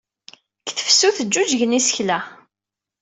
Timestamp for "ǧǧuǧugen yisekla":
1.27-2.19